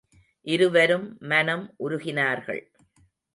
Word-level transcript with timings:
இருவரும் 0.47 1.17
மனம் 1.19 1.75
உருகினார்கள். 1.79 2.61